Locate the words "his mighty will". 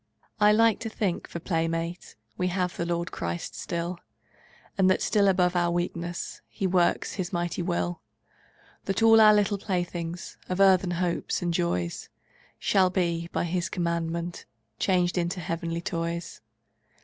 7.13-8.01